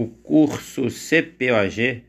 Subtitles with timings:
[0.00, 2.04] O curso CPOG,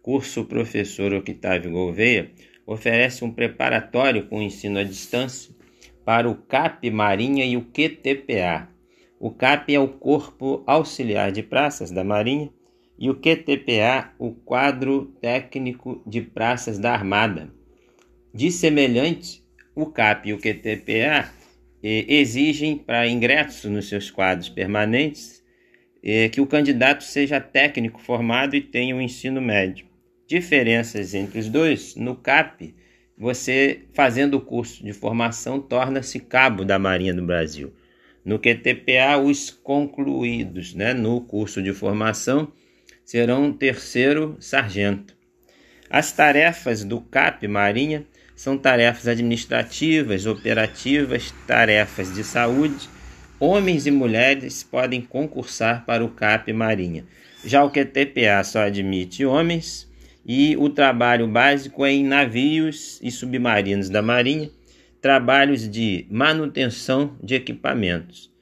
[0.00, 2.30] curso Professor Octávio Gouveia,
[2.66, 5.54] oferece um preparatório com ensino à distância
[6.06, 8.70] para o CAP Marinha e o QTPA.
[9.20, 12.50] O CAP é o Corpo Auxiliar de Praças da Marinha
[12.98, 17.52] e o QTPA, o Quadro Técnico de Praças da Armada.
[18.32, 21.30] De semelhante, o CAP e o QTPA
[21.82, 25.43] eh, exigem para ingressos nos seus quadros permanentes
[26.04, 29.86] é, que o candidato seja técnico formado e tenha o um ensino médio.
[30.28, 32.74] Diferenças entre os dois: no CAP,
[33.16, 37.72] você fazendo o curso de formação torna-se cabo da Marinha do Brasil.
[38.22, 42.52] No QTPA, os concluídos né, no curso de formação
[43.04, 45.14] serão terceiro sargento.
[45.88, 52.88] As tarefas do CAP Marinha são tarefas administrativas, operativas, tarefas de saúde
[53.44, 57.04] homens e mulheres podem concursar para o CAP Marinha.
[57.44, 59.90] Já o QTPA só admite homens
[60.24, 64.50] e o trabalho básico é em navios e submarinos da Marinha,
[65.00, 68.32] trabalhos de manutenção de equipamentos.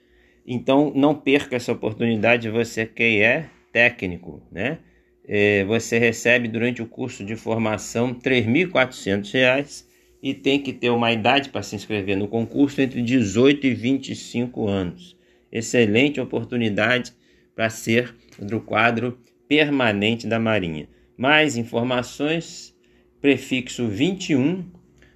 [0.47, 4.79] Então não perca essa oportunidade, você que é técnico, né?
[5.27, 9.85] É, você recebe durante o curso de formação R$ 3.400
[10.23, 14.69] e tem que ter uma idade para se inscrever no concurso entre 18 e 25
[14.69, 15.17] anos.
[15.51, 17.13] Excelente oportunidade
[17.55, 20.89] para ser do quadro permanente da Marinha.
[21.17, 22.77] Mais informações,
[23.21, 24.65] prefixo 21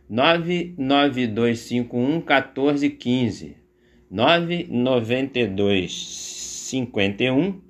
[0.09, 3.57] 99251 1415
[4.11, 5.93] 992
[6.69, 7.61] 51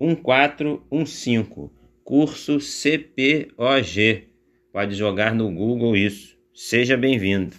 [0.00, 1.70] 1415
[2.04, 4.28] curso CPOG.
[4.70, 6.33] Pode jogar no Google isso.
[6.54, 7.56] Seja bem-vindo.